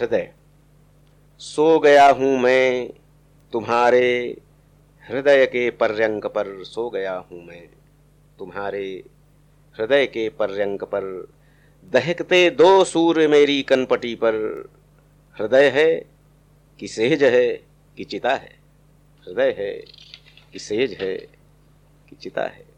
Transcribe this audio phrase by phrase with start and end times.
[0.00, 0.32] हृदय।
[1.38, 2.90] सो गया हूँ मैं
[3.52, 4.36] तुम्हारे
[5.10, 7.68] हृदय के पर्यंक पर, सो गया हूँ मैं
[8.38, 9.04] तुम्हारे
[9.78, 11.02] हृदय के पर्यंक पर।
[11.92, 14.34] दहकते दो सूर्य मेरी कनपटी पर,
[15.40, 16.06] हृदय है
[16.78, 17.46] कि सेज है
[17.96, 18.58] कि चिता है?
[19.26, 19.72] हृदय है
[20.52, 21.14] कि सेज है
[22.08, 22.75] कि चिता है?